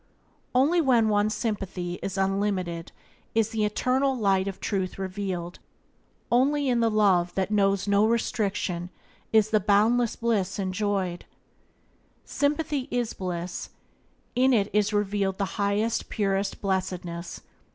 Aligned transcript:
Only 0.55 0.81
when 0.81 1.09
one's 1.09 1.35
sympathy 1.35 1.99
is 2.01 2.17
unlimited 2.17 2.91
is 3.35 3.49
the 3.49 3.65
Eternal 3.65 4.17
Light 4.17 4.47
of 4.47 4.59
Truth 4.59 4.97
revealed; 4.97 5.59
only 6.31 6.67
in 6.67 6.79
the 6.79 6.89
Love 6.89 7.35
that 7.35 7.51
knows 7.51 7.87
no 7.87 8.07
restriction 8.07 8.89
is 9.31 9.51
the 9.51 9.59
boundless 9.59 10.15
bliss 10.15 10.57
enjoyed. 10.57 11.25
Sympathy 12.25 12.87
is 12.89 13.13
bliss; 13.13 13.69
in 14.33 14.53
it 14.53 14.71
is 14.73 14.91
revealed 14.91 15.37
the 15.37 15.45
highest, 15.61 16.09
purest 16.09 16.61
blessedness. 16.61 17.41